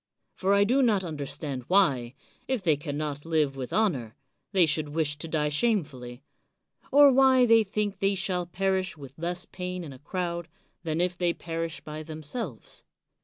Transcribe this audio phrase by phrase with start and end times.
[0.33, 2.15] For I do not understand why,
[2.47, 4.15] if they can not live with honor,
[4.51, 6.23] they should wish to die shamefully;
[6.91, 10.47] or why they think they shall pt^rish with less pain in a crowd,
[10.81, 12.83] than if they per ish by themselves.